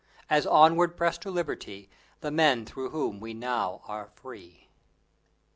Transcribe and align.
As 0.31 0.47
onward 0.47 0.97
pressed 0.97 1.21
to 1.21 1.29
liberty 1.29 1.87
The 2.21 2.31
men 2.31 2.65
through 2.65 2.89
whom 2.89 3.19
we 3.19 3.35
now 3.35 3.83
are 3.85 4.07
free! 4.07 4.67